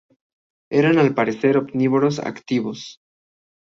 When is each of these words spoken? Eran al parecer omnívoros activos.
Eran 0.71 0.97
al 0.97 1.13
parecer 1.13 1.57
omnívoros 1.59 2.17
activos. 2.17 3.01